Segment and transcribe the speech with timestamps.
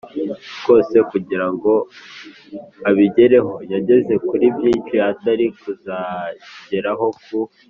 [0.65, 1.73] kose kugira ngo
[2.89, 3.53] abigereho.
[3.73, 7.37] Yageze kuri byinshi atari kuzageraho ku